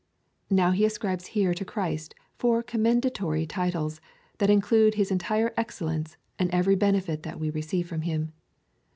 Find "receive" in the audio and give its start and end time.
7.51-7.87